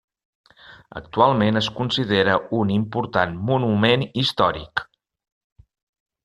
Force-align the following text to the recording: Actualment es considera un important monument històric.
Actualment 0.99 1.59
es 1.61 1.67
considera 1.79 2.37
un 2.61 2.71
important 2.77 3.37
monument 3.51 4.07
històric. 4.23 4.83